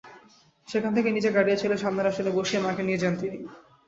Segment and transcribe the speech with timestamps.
[0.67, 3.37] সেখান থেকে নিজে গাড়ি চালিয়ে সামনের আসনে বসিয়ে মাকে নিয়ে যান তিনি।